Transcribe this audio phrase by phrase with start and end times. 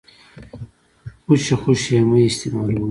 [1.23, 2.77] خوشې خوشې يې مه استيمالوئ.